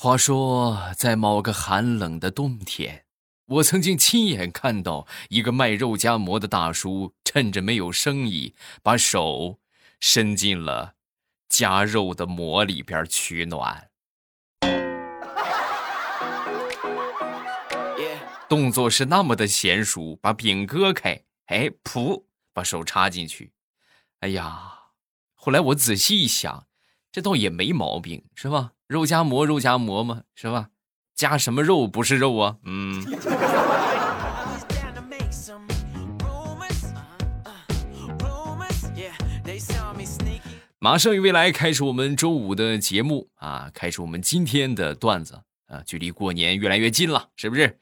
[0.00, 3.04] 话说，在某个寒冷的冬天，
[3.46, 9.58] 我曾经亲眼看到一个卖肉夹馍的大叔，趁着没有生意，把手
[9.98, 10.94] 伸进了
[11.48, 13.90] 夹肉的馍里边取暖，
[18.48, 22.22] 动作是那么的娴熟，把饼割开，哎，噗，
[22.52, 23.50] 把手插进去。
[24.20, 24.90] 哎呀，
[25.34, 26.68] 后来我仔细一想，
[27.10, 28.74] 这倒也没毛病，是吧？
[28.88, 30.70] 肉夹馍，肉夹馍嘛，是吧？
[31.14, 32.56] 加什么肉不是肉啊？
[32.64, 33.04] 嗯。
[40.78, 47.78] 马上与未来开始我们周五的节目啊，开始我们今天的段子啊，距离过年越来越近了，是不是？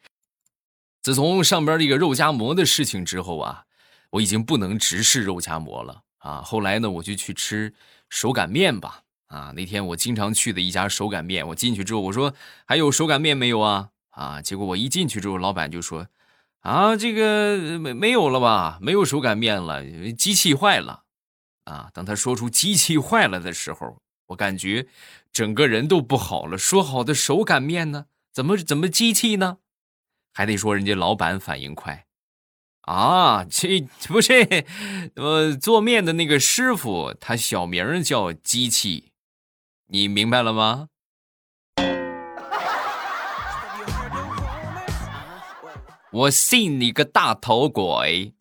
[1.03, 3.63] 自从上边这个肉夹馍的事情之后啊，
[4.11, 6.43] 我已经不能直视肉夹馍了啊。
[6.43, 7.73] 后来呢，我就去吃
[8.11, 9.03] 手擀面吧。
[9.29, 13.91] 啊，那天我经常去的一家手擀面，我进去之后，我说还有手擀面没有啊？
[14.11, 16.07] 啊，结果我一进去之后，老板就说，
[16.61, 18.79] 啊，这个没没有了吧？
[18.81, 21.03] 没有手擀面了，机器坏了。
[21.65, 24.87] 啊，当他说出机器坏了的时候，我感觉
[25.33, 26.57] 整个人都不好了。
[26.57, 28.07] 说好的手擀面呢？
[28.33, 29.59] 怎么怎么机器呢？
[30.33, 32.07] 还得说人家老板反应快。
[32.83, 34.65] 啊，这不是，
[35.17, 39.11] 呃，做面的那个师傅，他小名叫机器。
[39.89, 40.89] 你明白了吗？
[46.11, 48.35] 我信你个大头鬼！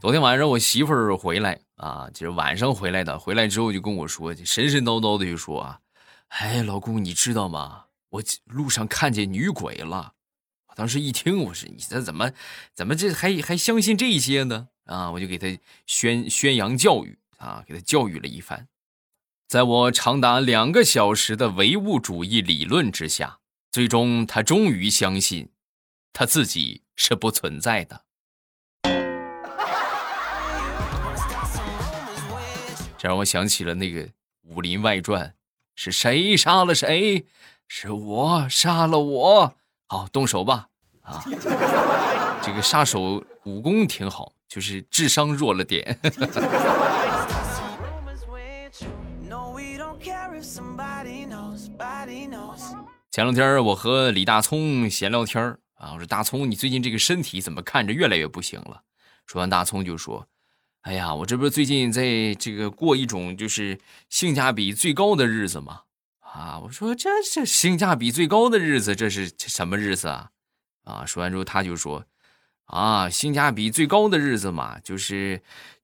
[0.00, 3.18] 昨天晚上我媳妇儿回来啊，就是晚上回来的。
[3.18, 5.78] 回来之后就跟我说，神神叨叨的就说啊
[6.28, 7.84] ：“哎，老公，你知道吗？
[8.10, 10.12] 我路上看见女鬼了。”
[10.78, 12.30] 当时一听，我说：“你这怎么，
[12.72, 15.48] 怎么这还还相信这些呢？”啊，我就给他
[15.86, 18.68] 宣宣扬教育啊，给他教育了一番。
[19.48, 23.40] 在我长达两个小时的唯物主义理论之下，
[23.72, 25.50] 最终他终于相信，
[26.12, 28.04] 他自己是不存在的。
[32.96, 34.06] 这让我想起了那个
[34.42, 35.26] 《武林外传》，
[35.74, 37.26] 是谁杀了谁？
[37.66, 39.56] 是我杀了我。
[39.88, 40.67] 好，动手吧！
[41.08, 41.24] 啊，
[42.42, 45.98] 这个杀手武功挺好，就是智商弱了点。
[53.10, 55.42] 前两天我和李大聪闲聊天
[55.74, 58.82] 啊，我说大聪，你最近这个身体怎么看着越来越不行了？
[59.26, 60.26] 说完，大聪就说
[60.82, 65.80] ：“哎呀，我这不是最近在这个过一种就是性价比最高的日子吗？”
[66.20, 66.60] 啊！
[66.62, 70.30] 我说这这性价比最高的日子，这是什么日子啊？
[70.88, 71.04] 啊！
[71.06, 72.04] 说完之后，他就说
[72.64, 75.42] ：“啊，性价比最高的日子嘛，就是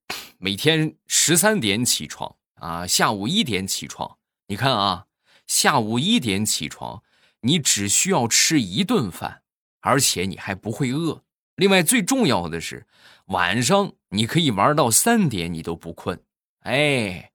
[0.38, 4.16] 每天十三点起床啊，下午一点起床。
[4.47, 5.06] 你看啊，
[5.47, 7.03] 下午一点起床，
[7.41, 9.42] 你只需要吃一顿饭，
[9.81, 11.22] 而且你还不会饿。
[11.56, 12.86] 另外，最重要的是，
[13.26, 16.21] 晚上你可以玩到三点，你都不困。
[16.60, 17.31] 哎。”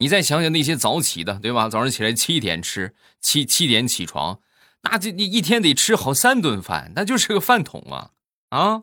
[0.00, 1.68] 你再想想那些早起的，对吧？
[1.68, 4.38] 早上起来七点吃，七七点起床，
[4.82, 8.10] 那这你一天得吃好三顿饭，那就是个饭桶啊！
[8.50, 8.82] 啊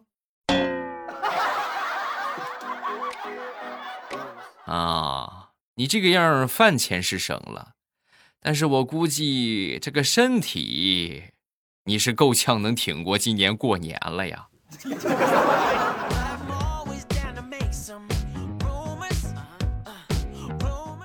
[4.65, 5.49] 啊！
[5.75, 7.73] 你这个样饭钱是省了，
[8.39, 11.31] 但是我估计这个身体，
[11.85, 14.47] 你是够呛能挺过今年过年了呀。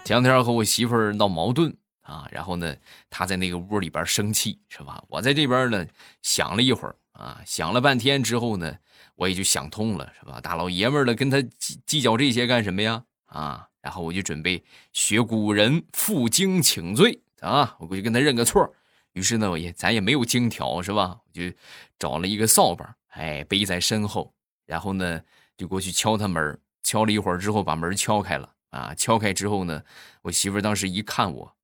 [0.04, 1.76] 前两天和我媳妇儿闹矛盾
[2.10, 2.74] 啊，然后呢，
[3.08, 5.00] 他在那个屋里边生气，是吧？
[5.08, 5.86] 我在这边呢
[6.22, 8.76] 想了一会儿啊，想了半天之后呢，
[9.14, 10.40] 我也就想通了，是吧？
[10.40, 13.04] 大老爷们儿的跟他计计较这些干什么呀？
[13.26, 14.60] 啊，然后我就准备
[14.92, 18.74] 学古人负荆请罪啊，我过去跟他认个错。
[19.12, 21.16] 于是呢，我也咱也没有荆条，是吧？
[21.24, 21.54] 我就
[21.96, 24.34] 找了一个扫把，哎，背在身后，
[24.66, 25.20] 然后呢，
[25.56, 28.52] 就过去敲他门，敲了一会儿之后，把门敲开了。
[28.70, 28.94] 啊！
[28.94, 29.82] 敲开之后呢，
[30.22, 31.56] 我媳妇当时一看我，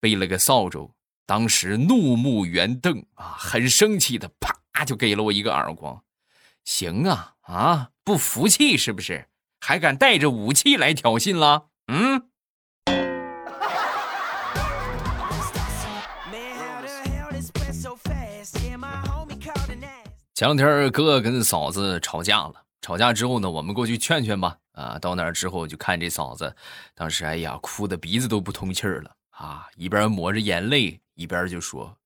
[0.00, 0.94] 背了个扫帚，
[1.26, 6.02] 当时怒目圆瞪啊，很生气的，啪就给了我一个耳光。
[6.64, 9.28] 行啊啊，不服气是不是？
[9.60, 11.66] 还敢带着武器来挑衅了？
[11.88, 12.22] 嗯。
[20.34, 24.56] 前两天哥跟嫂子吵架了，吵架之后呢，我们过去劝劝吧。
[24.72, 26.56] 啊，到那儿之后就看这嫂子，
[26.94, 31.96] 当时哎呀，哭的鼻子都不通气儿了啊，一边抹着眼泪，一边就说：“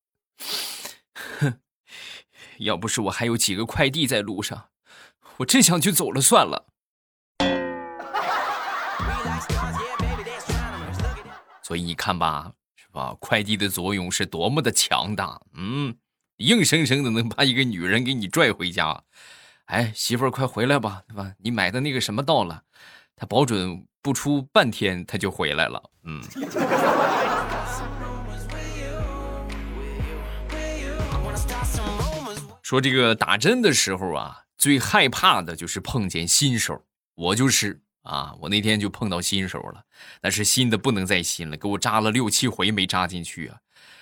[1.40, 1.58] 哼，
[2.60, 4.69] 要不是我还有几个快递在路上，
[5.38, 6.69] 我真想去走了算了。”
[11.60, 13.16] 所以你看吧，是吧？
[13.19, 15.96] 快递的作用是多么的强大，嗯，
[16.36, 19.02] 硬生生的能把一个女人给你拽回家。
[19.64, 21.34] 哎，媳妇儿，快回来吧，对吧？
[21.38, 22.62] 你买的那个什么到了？
[23.16, 25.82] 他保准不出半天他就回来了。
[26.05, 26.22] 嗯。
[32.62, 36.82] 说这个打针的时候啊，最害怕的就是碰见新手，
[37.14, 39.84] 我就是啊，我那天就碰到新手了，
[40.22, 43.58] 那是新的不能再新了，给我扎了六七回没扎进去啊，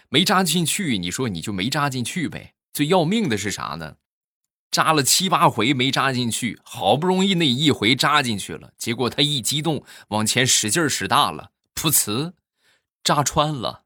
[0.08, 2.54] 没扎进去，你说你就没扎进去呗。
[2.72, 3.96] 最要命的是啥呢？
[4.72, 12.32] 扎了七八回没扎进去，好不容易那一回扎进去了，结果他一激动往前使劲使大了，噗呲，
[13.04, 13.82] 扎穿了。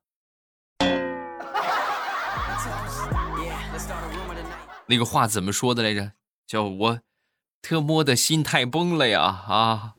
[4.87, 6.13] 那个话怎么说的来着？
[6.47, 7.01] 叫我
[7.61, 9.21] 特么的心态崩了呀！
[9.21, 9.95] 啊！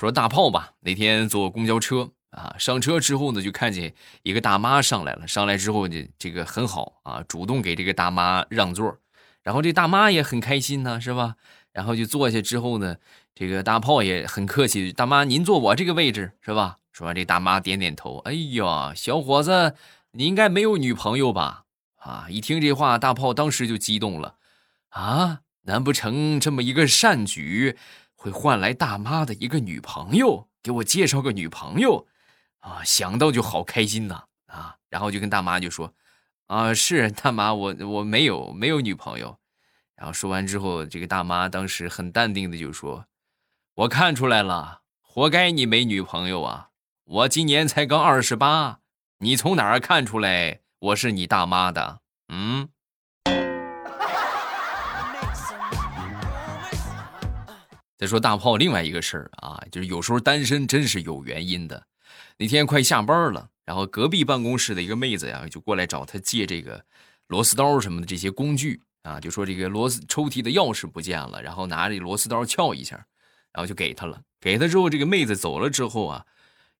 [0.00, 5.26] 说大炮吧，那天坐公交车啊，上车之后呢，就看见一个大妈上来了。
[5.26, 8.98] 上来之后呢，这个很好啊，主动给这个大妈让座，
[9.42, 11.36] 然后这大妈也很开心呢，是吧？
[11.72, 12.96] 然后就坐下之后呢，
[13.34, 16.78] 这个大炮也很客气，大妈您坐我这个位置是吧？
[16.92, 18.18] 说完，这大妈点点头。
[18.18, 19.74] 哎呀，小伙子，
[20.12, 21.64] 你应该没有女朋友吧？
[21.96, 22.26] 啊！
[22.30, 24.36] 一听这话，大炮当时就激动了。
[24.90, 27.76] 啊，难不成这么一个善举？
[28.14, 32.06] 会换来大妈的一个女朋友，给我介绍个女朋友，
[32.66, 35.94] 啊，想到就好开心呐，啊，然后就跟大妈就说，
[36.48, 39.38] 啊，是大妈，我我没有没有女朋友，
[39.94, 43.06] 然后说完之后，这个大妈当时很淡定的就说，
[43.74, 46.70] 我看出来了，活该你没女朋友啊，
[47.04, 48.80] 我今年才刚二十八，
[49.18, 52.00] 你从哪儿看出来我是你大妈的？
[52.28, 52.68] 嗯。
[57.96, 61.86] 再说大炮另外一个事儿啊，就是有时候单身真是有原因的。
[62.38, 66.84] 那天快下班了，然后隔壁办公室的一个妹子呀，就过来找他借这个
[67.26, 72.96] 螺丝刀什么的这些工具啊，就说这个螺丝抽屉的钥匙不见了，然后拿这螺丝刀撬一下，
[73.52, 74.22] 然后就给他了。
[74.40, 76.26] 给他之后，这个妹子走了之后啊，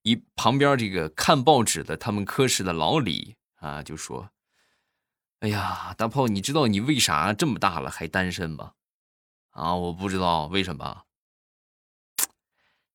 [0.02, 4.30] 一旁边这个看报纸的他们科室的老李啊，就说
[5.40, 8.72] ：“哎呀，大炮，你知道你为啥这么大了还单身吗？”
[9.50, 11.05] 啊，我不知道为什么。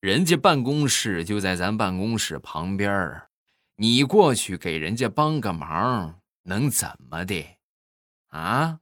[0.01, 3.27] 人家办公室就在咱办公室旁边儿，
[3.75, 7.59] 你过去给人家帮个忙，能怎么的？
[8.29, 8.79] 啊？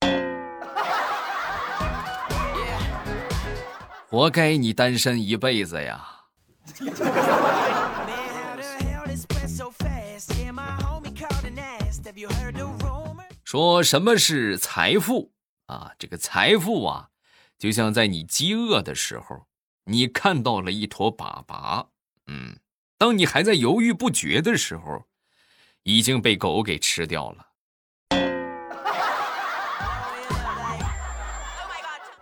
[4.10, 6.04] 活该你单身一辈子呀！
[13.44, 15.30] 说什么是财富
[15.66, 15.92] 啊？
[15.96, 17.10] 这个财富啊，
[17.56, 19.46] 就像在你饥饿的时候。
[19.86, 21.86] 你看到了一坨粑粑，
[22.26, 22.58] 嗯，
[22.96, 25.04] 当你还在犹豫不决的时候，
[25.82, 27.46] 已经被狗给吃掉了。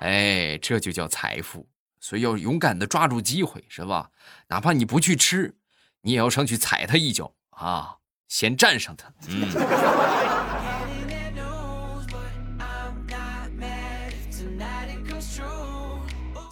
[0.00, 1.68] 哎，这就叫财富，
[2.00, 4.10] 所以要勇敢的抓住机会，是吧？
[4.48, 5.56] 哪怕你不去吃，
[6.00, 9.12] 你也要上去踩它一脚啊，先占上它。
[9.28, 10.81] 嗯。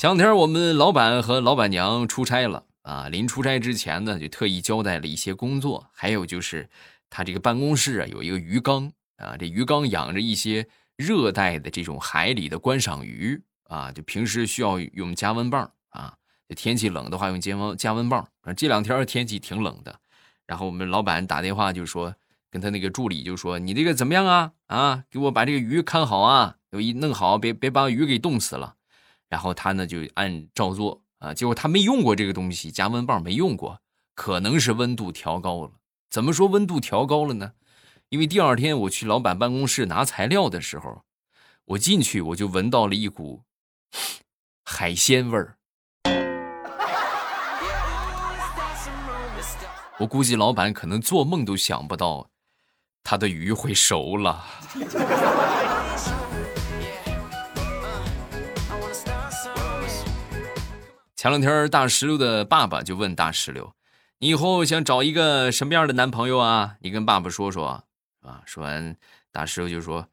[0.00, 6.66] 前两天我们老板和老板娘出差了啊，临出差之前呢，就特意交代了一些工作，还有就是
[7.11, 10.66] 他这个办公室啊有一个鱼缸啊，这鱼缸养着一些
[10.97, 16.14] 热带的这种海里的观赏鱼啊，就平时需要用加温棒啊，
[16.57, 18.26] 天气冷的话用加温加温棒。
[18.57, 19.95] 这两天天气挺冷的，
[20.47, 22.14] 然后我们老板打电话就说，
[22.50, 24.52] 跟他那个助理就说，你这个怎么样啊？
[24.69, 28.76] 啊，给我把这个鱼看好啊，有一弄好，别别把鱼给冻死了。
[29.30, 33.80] 然后他呢就按照做啊，结果他没用过这个东西，加温棒没用过，
[34.14, 35.70] 可能是温度调高了。
[36.10, 37.52] 怎么说温度调高了呢？
[38.08, 41.04] 因为第二天我去老板办公室拿材料的时候，
[41.64, 43.44] 我进去我就闻到了一股
[44.66, 45.56] 海鲜味儿。
[49.99, 52.30] 我估计老板可能做梦都想不到，
[53.04, 54.44] 他的鱼会熟了。
[61.20, 63.74] 前两天，大石榴的爸爸就问大石榴
[64.20, 66.76] ：“你以后想找一个什么样的男朋友啊？
[66.80, 67.84] 你跟爸爸说说，
[68.22, 68.96] 啊。”说完，
[69.30, 70.08] 大石榴就说：“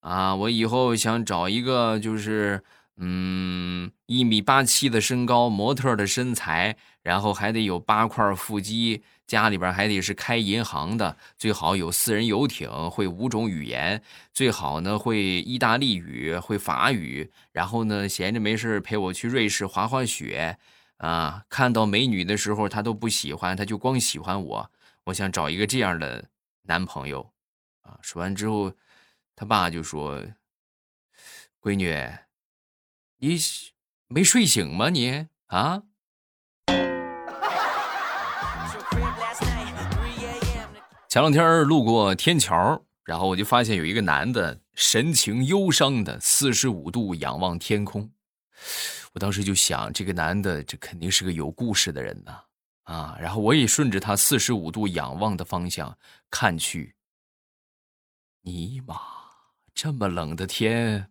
[0.00, 2.62] 啊，我以后想找一个，就是
[2.98, 17.30] 嗯，一米八七的身高，模特的身材，然后还得有八块腹肌，家里边还得是开银行的，最好有私人游艇，会五种语言，最好呢会意大利语，会法语。
[17.52, 20.58] 然后呢，闲着没事陪我去瑞士滑滑雪，
[20.96, 24.70] 啊，看到美女的时候他都不喜欢，他就光喜欢我。
[25.04, 26.28] 我想找一个这样的
[26.62, 27.32] 男朋友，
[27.82, 28.00] 啊。
[28.02, 28.72] 说完之后，
[29.36, 30.20] 他爸就说
[31.62, 31.96] ：“闺女，
[33.18, 33.38] 你
[34.08, 34.90] 没睡醒吗？
[34.90, 35.84] 你啊？”
[41.10, 48.08] 前两天路过天桥，然后我就发现有一个男的神情忧伤的四十五度仰望天空。
[49.12, 52.40] 我当时就想，这个男的这肯定是个有故事的人呐
[52.84, 53.18] 啊！
[53.20, 55.98] 然后我也顺着他四十五度仰望的方向
[56.30, 56.94] 看去，
[58.42, 58.94] 尼玛，
[59.74, 61.10] 这么冷的天，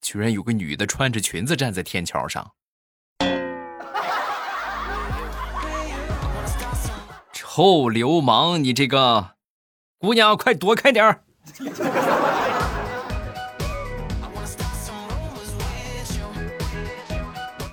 [0.00, 2.54] 居然有个女的穿着裙子站在天桥上。
[7.58, 8.58] 臭流氓！
[8.58, 9.32] 你这个
[9.98, 11.24] 姑娘，快躲开点儿！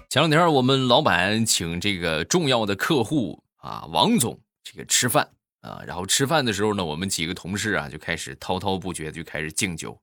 [0.09, 5.29] 前两天我们老板请这个重要的客户啊，王总这个吃饭
[5.61, 9.95] 啊，然后吃饭的时候呢，我们几个同事啊就开始滔滔不绝，就开始敬酒。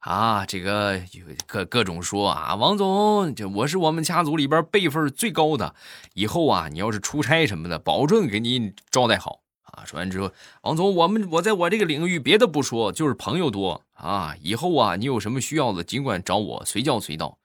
[0.00, 1.00] 啊，这个
[1.46, 5.74] 各各种说啊，王总，这我是我们家族里边辈分最高的，
[6.14, 9.84] 以后啊，你要是出差什么的，保证给你招待好啊。
[9.84, 10.30] 说完之后，
[10.62, 14.36] 王总，我们我在我这个领域别的不说，就是朋友多啊。
[14.40, 17.36] 以后啊，你有什么需要的，尽管找我，随叫随到。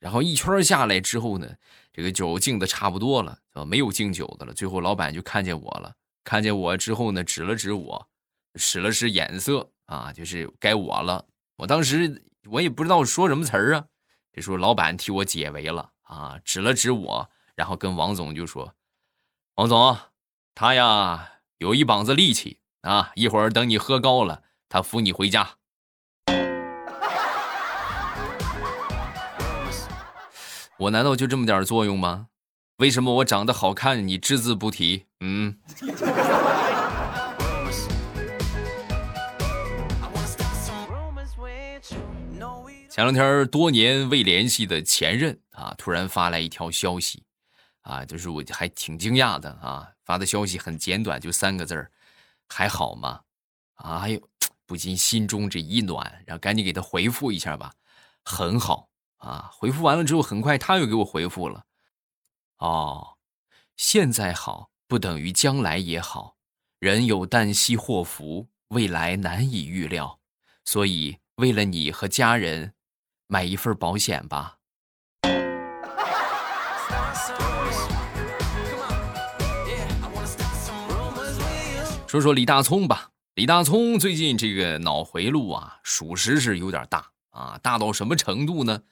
[0.00, 1.46] 然后一圈下来之后呢，
[1.92, 4.54] 这个酒敬的差不多了，啊，没有敬酒的了。
[4.54, 5.92] 最后老板就看见我了，
[6.24, 8.08] 看见我之后呢，指了指我，
[8.54, 11.22] 使了使眼色啊，就是该我了。
[11.58, 13.84] 我当时我也不知道说什么词儿啊，
[14.32, 18.74] 这时候老板替我解围了啊，指了指我，然后跟王总就说
[19.56, 19.98] ：“王总，
[20.54, 25.56] 他呀有一膀子力气啊，一会儿等你喝高了，他扶你回家。
[30.78, 32.28] ”我难道就这么点作用吗？
[32.76, 35.06] 为什么我长得好看你只字不提？
[35.18, 35.58] 嗯。
[42.98, 47.22] 前两天多年未联系的前任啊，突然发来一条消息，
[47.82, 51.92] 啊，就是我还挺惊讶的啊，发的消息很简短，就三个字儿，
[52.48, 53.20] 还好吗？
[53.76, 54.28] 哎呦，
[54.66, 57.72] 不禁心中这一暖，然后赶紧给他回复一下吧，
[58.24, 58.88] 很好
[59.18, 59.48] 啊。
[59.52, 61.66] 回复完了之后，很快他又给我回复了，
[62.56, 63.18] 哦，
[63.76, 66.34] 现在好不等于将来也好，
[66.80, 70.18] 人有旦夕祸福，未来难以预料，
[70.64, 72.74] 所以为了你和家人。
[73.30, 74.56] 买一份保险吧。
[82.06, 88.82] 说说李大聪吧，李大聪最近这个脑回路啊，属实是有点大啊，大到什么程度呢？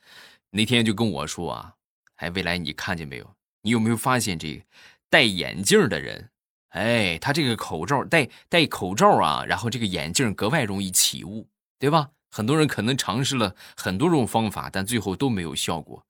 [0.50, 1.72] 那天就跟我说啊，
[2.16, 3.34] 哎，未来你看见没有？
[3.62, 4.62] 你有没有发现这个
[5.08, 6.28] 戴眼镜的人？
[6.68, 12.10] 哎，他这个口罩戴戴口罩啊，然后这个眼镜格外容易起雾，对吧？
[12.30, 16.04] 很多人可能尝试了很多种方法，但最后都没有效果。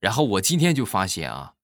[0.00, 1.54] 然后我今天就发现啊，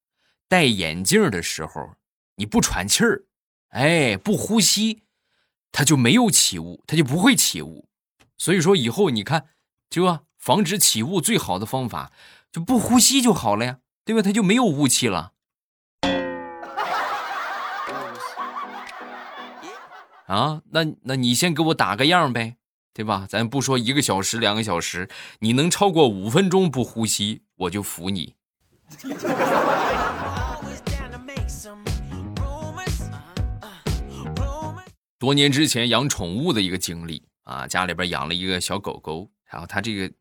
[0.48, 1.94] 戴眼镜的时候
[2.36, 3.24] 你不喘气儿，
[3.68, 5.02] 哎，不呼吸，
[5.72, 7.88] 它就没有起雾，它就不会起雾。
[8.36, 9.46] 所以说以后你看，
[9.88, 12.12] 就防止起雾最好的方法
[12.52, 14.20] 就不呼吸就好了呀，对吧？
[14.22, 15.32] 它就没有雾气了。
[20.26, 22.56] 啊，那那你先给我打个样呗。
[22.94, 23.26] 对吧？
[23.28, 25.08] 咱不说一个小时、两个小时，
[25.40, 28.34] 你能超过五分钟不呼吸，我就服你。
[35.18, 40.12] 多年之前养宠物的一个经历啊，家里边养了一个小狗狗，然后它这个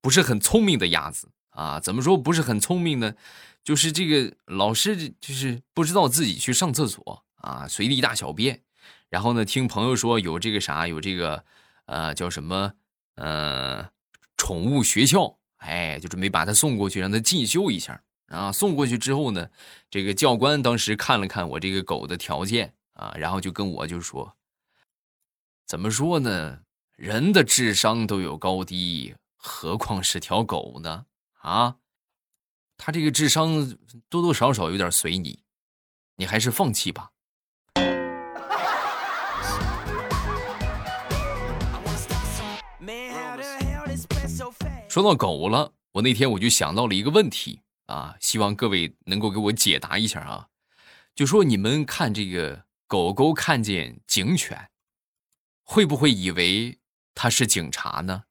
[0.00, 3.14] 不是很聪明的鸭子啊，怎么说不是很聪明呢？
[3.62, 8.62] 就是这个老是就是不知道自己去上厕所啊，随地大小便，
[9.08, 11.44] 然后呢，听朋友说有这个啥，有这个。
[11.88, 12.72] 呃，叫什么？
[13.14, 13.90] 呃，
[14.36, 18.02] 宠物学校，哎，就准备把他送过去，让他进修一下。
[18.26, 19.48] 啊，送过去之后呢，
[19.90, 24.36] 这个教官当时看了看我这个狗的条件啊，然后就跟我就说
[25.66, 26.60] ：“怎么说呢？
[26.94, 31.06] 人的智商都有高低，何况是条狗呢？
[31.40, 31.76] 啊，
[32.76, 33.76] 他这个智商
[34.10, 35.42] 多多少少有点随你，
[36.16, 37.10] 你还是放弃吧。”
[44.98, 50.48] 说到狗了，我那天我就想到了一个问题啊，希望各位能够给我解答一下啊。
[51.14, 54.70] 就说你们看这个狗狗看见警犬，
[55.62, 56.80] 会不会以为
[57.14, 58.24] 它是警察呢？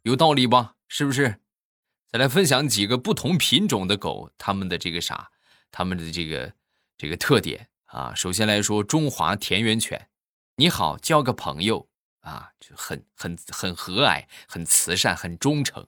[0.00, 0.76] 有道理吧？
[0.88, 1.42] 是不是？
[2.10, 5.30] 再来分享几个不同品种的狗，它们的这个啥，
[5.70, 6.54] 它们的这个
[6.96, 8.12] 这个特点啊。
[8.14, 10.08] 首先来说，中华田园犬，
[10.56, 11.88] 你好，交个朋友
[12.20, 15.86] 啊，就很很很和蔼，很慈善，很忠诚。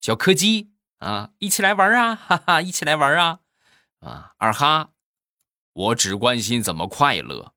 [0.00, 3.40] 小柯基啊，一起来玩啊，哈哈，一起来玩啊，
[4.00, 4.90] 啊，二哈，
[5.72, 7.52] 我只关心怎么快乐。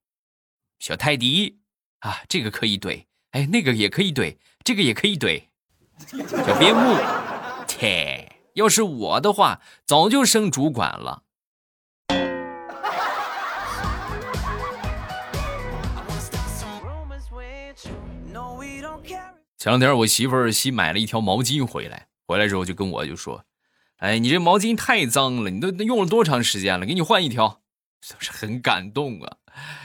[0.80, 1.60] 小泰迪
[2.00, 5.46] 啊，这个可以怼，哎，那个也可以怼，这个也可以怼。
[6.28, 6.98] 小边牧。
[7.68, 8.38] 切！
[8.56, 11.24] 要是我的话，早就升主管了。
[19.62, 23.46] 前两天我媳妇儿新买了一条毛巾回来，回来之后就跟我就说
[24.02, 26.84] ：“哎，你这毛巾太脏了，你都用了多长时间了？
[26.88, 27.62] 给你换一条。
[28.02, 29.38] ”是不是很感动啊？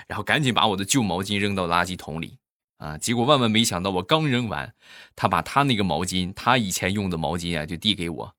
[0.09, 2.39] 然后赶紧把我的旧毛巾扔到垃圾桶里。
[2.79, 2.97] 啊！
[2.97, 4.75] 结果万万没想到，我刚扔完，
[5.15, 8.35] 他把他那个毛巾，他以前用的毛巾啊，就递给我，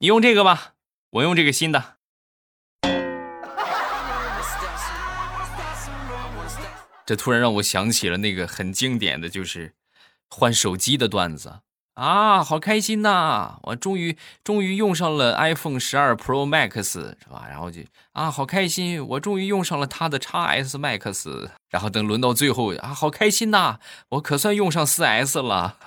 [0.00, 0.74] 你用这个吧，
[1.12, 1.96] 我用这个新的。
[7.06, 9.72] 这突然让我想起了那个很经典的就是
[10.36, 11.60] 换手机的段子。
[11.94, 13.58] 啊，好开心呐！
[13.62, 17.46] 我终于终于用上了 iPhone 十二 Pro Max，是吧？
[17.48, 19.06] 然后就啊，好开心！
[19.06, 21.48] 我终于用上了它的 x S Max。
[21.70, 23.78] 然后等轮到最后啊，好开心呐！
[24.08, 25.76] 我可算用上四 S 了。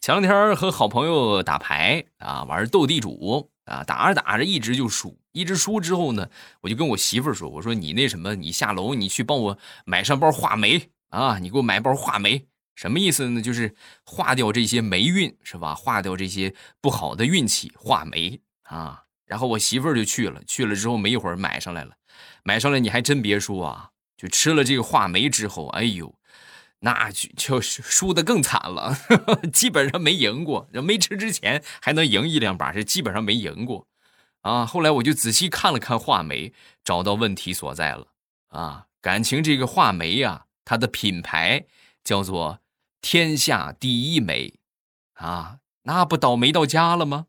[0.00, 3.51] 前两天和好朋友打牌啊，玩斗地主。
[3.64, 6.28] 啊，打着打着一直就输，一直输之后呢，
[6.60, 13.40] 我就跟我媳妇儿说：“我说你那什么，你下楼你去帮我买上包话梅啊，你给我买包话梅，什么意思呢？
[13.40, 15.74] 就是化掉这些霉运是吧？
[15.74, 19.04] 化掉这些不好的运气，话梅啊。
[19.26, 21.94] 然后我媳妇儿就去了，去了之后没一会儿买上来了，
[22.42, 26.12] 买上来你还真别说啊，就吃了这个话梅之后，哎呦。”
[26.84, 28.96] 那就就输的更惨了，
[29.52, 30.68] 基本上没赢过。
[30.72, 33.86] 没吃之前还能赢一两把，这基本上没赢过，
[34.40, 34.66] 啊！
[34.66, 38.08] 后来我就仔细看了看画眉，找到问题所在了。
[38.48, 41.66] 啊，感情这个画眉呀，它的品牌
[42.02, 42.58] 叫做
[43.00, 44.58] “天下第一美”，
[45.14, 47.26] 啊，那不倒霉到家了吗？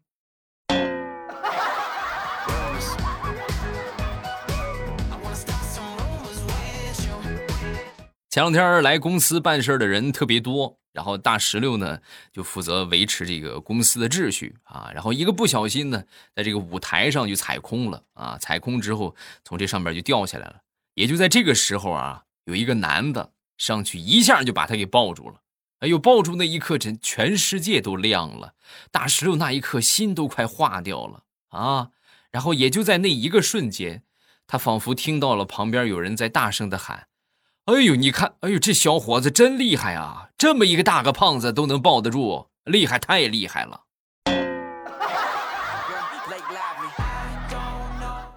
[8.34, 12.00] 前两天来公司办事的人特别多，然后大石榴呢
[12.32, 14.89] 就负责维持这个公司的秩序啊。
[14.91, 16.04] 然后一个不小心呢，
[16.36, 18.36] 在这个舞台上就踩空了啊！
[18.39, 20.56] 踩空之后，从这上面就掉下来了。
[20.96, 25.36] 也就在这个时候啊，有一个男的上去一下就把他给抱住了。
[25.82, 28.56] 哎呦，抱住那一刻，真全世界都亮了。
[28.89, 31.89] 大石榴那一刻心都快化掉了啊！
[32.32, 34.02] 然后也就在那一个瞬间，
[34.48, 37.10] 他仿佛听到了旁边有人在大声的喊。
[37.65, 40.28] 哎呦，你看，哎呦，这小伙子真厉害啊！
[40.38, 43.80] 这么一个大个胖子都能抱得住，厉害，太厉害了！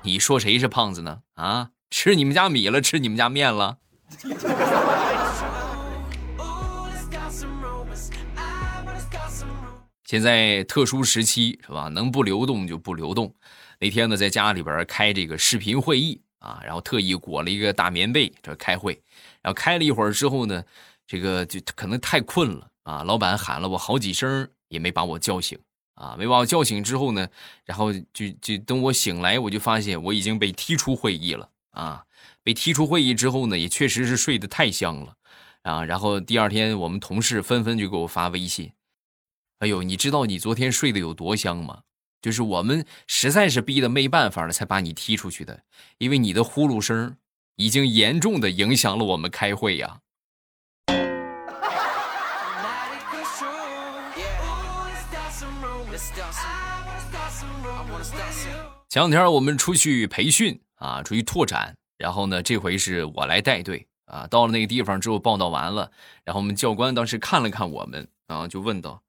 [0.03, 1.19] 你说谁是胖子呢？
[1.35, 3.79] 啊，吃你们家米了，吃你们家面了？
[10.05, 11.89] 现在特殊时期是吧？
[11.89, 13.35] 能不流动就不流动。
[13.81, 16.23] 那天呢，在家里边开这个视频会议。
[16.39, 19.03] 啊，然后特意裹了一个大棉被，这开会，
[19.47, 20.65] 然后开了一会儿之后呢，
[21.07, 23.05] 这个就可能太困了啊。
[23.05, 25.57] 老板喊了我好几声，也没把我叫醒
[25.95, 26.17] 啊。
[26.19, 27.29] 没把我叫醒之后呢，
[27.65, 32.05] 然后就就等我醒来，我就发现我已经被踢出会议了啊。
[32.43, 35.15] 被踢出会议之后呢，也确实是睡得太香了
[35.63, 35.85] 啊。
[35.85, 38.73] 然后第二天，我们同事纷纷就给我发微信，
[39.61, 41.83] 哎呦，你知道你昨天睡得有多香吗？
[42.21, 45.63] 就是我们实在是逼得没办法了，才把你踢出去的。
[45.99, 47.17] 因为你的呼噜声
[47.57, 49.99] 已经严重的影响了我们开会呀。
[58.89, 64.27] 前两天我们出去培训啊，出去拓展，然后呢，这回是我来带队啊。
[64.27, 65.91] 到了那个地方之后，报道完了，
[66.25, 69.03] 然后我们教官当时看了看我们，然后就问道。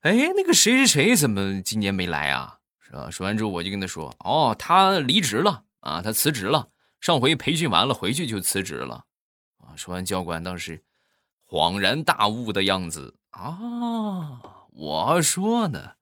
[0.00, 2.56] 哎，那个谁谁谁怎么今年没来啊？
[2.80, 3.10] 是吧？
[3.10, 6.68] 说完之后，我就跟他说：“哦，他离职了啊，他辞职了。
[7.00, 9.06] 上回培训完了回去就辞职了。
[9.58, 10.82] 啊说完教官当时
[11.46, 14.40] 恍然大悟的样子啊
[14.72, 15.92] 我说呢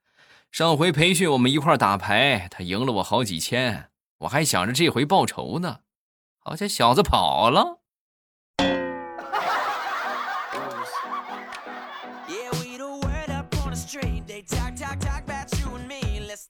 [0.51, 5.81] 上回培训我们一块打牌他赢了我好几千我还想着这回报仇呢
[6.39, 7.79] 好像小子跑了。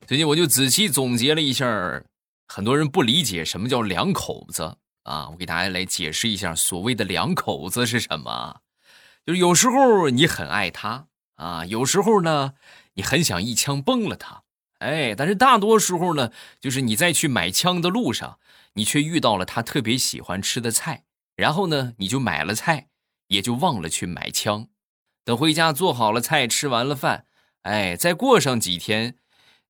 [0.07, 1.67] 最近我就仔细总结了一下
[2.49, 8.63] 很多人不理解什么叫两口子啊，我给大家来解释一下，所谓的两口子是什么？
[9.25, 11.07] 就是有时候你很爱他
[11.37, 12.55] 啊，有时候呢
[12.95, 14.43] 你很想一枪崩了他，
[14.79, 18.39] 哎，但是大多时候呢，就是你在去买枪的路上，
[18.73, 21.05] 你却遇到了他特别喜欢吃的菜，
[21.37, 22.89] 然后呢你就买了菜，
[23.27, 24.69] 也就忘了去买枪。
[25.25, 27.27] 等回家做好了菜，吃完了饭，
[27.63, 29.17] 哎，再过上几天，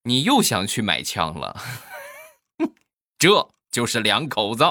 [0.05, 1.61] 你又想去买枪了，
[3.19, 4.65] 这就是两口子。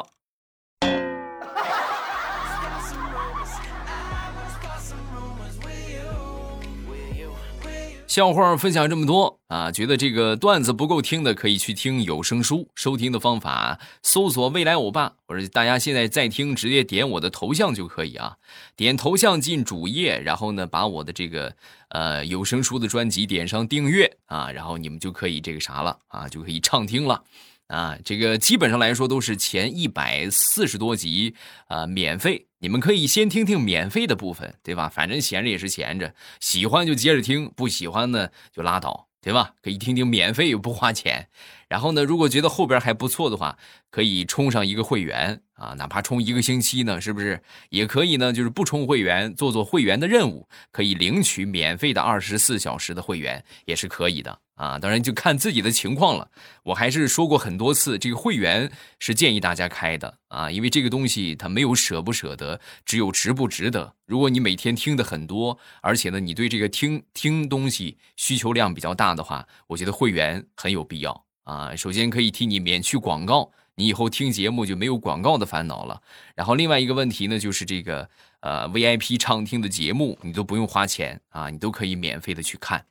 [8.08, 12.70] 笑话分享这么多啊，觉得这个段子不够听的，可以去听有声书。
[12.74, 18.38] 收听的方法，搜索“未来欧巴”，或者大家现在在听，直接点我的头像就可以啊。
[18.78, 21.54] 点头像进主页，然后呢，把我的这个
[21.90, 27.22] 呃有声书的专辑点上订阅啊，然后你们就可以这个啥了啊，就可以畅听了。
[27.68, 31.36] 啊，这个基本上来说都是前一百四十多集
[31.68, 34.88] 啊，免费，你们可以先听听免费的部分，对吧？
[34.88, 39.54] 反正闲着也是闲着，喜欢就接着听，不喜欢呢就拉倒，对吧？
[39.62, 41.28] 可以听听免费又不花钱。
[41.68, 43.58] 然后呢，如果觉得后边还不错的话，
[43.92, 47.42] 可以充上一个会员啊，哪怕充一个星期呢，是不是？
[47.70, 54.40] 也可以呢，就是不充会员，做做会员的任务，可以领取免费的二十四小时的会员，也是可以的。
[54.58, 56.30] 啊，当然就看自己的情况了。
[56.64, 63.94] 我还是说过很多次，这个会员是建议大家开的啊，因为这个东西它没有舍不舍得，只有值不值得。
[64.08, 71.76] 如果你每天听的很多，而且呢，你对这个听听东西需求量比较大的话，我觉得会员很有必要啊。
[71.76, 76.02] 首先可以替你免去广告，你以后听节目就没有广告的烦恼了。
[76.34, 82.84] 然后另外一个问题呢，就是这个呃 VIP 畅听的节目，你都不用花钱啊，你都可以免费的去看，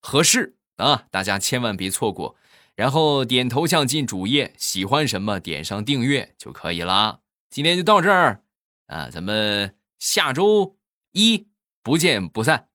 [0.00, 0.56] 合适。
[0.76, 2.36] 啊，大家千万别错过，
[2.74, 7.20] 然后点头像进主页，喜欢什么点上订阅就可以啦。
[7.50, 8.42] 今天就到这儿
[8.86, 10.76] 啊，咱们下周
[11.12, 11.48] 一
[11.82, 12.68] 不见不散。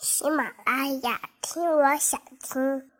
[0.00, 2.90] 喜马拉雅听，我想听。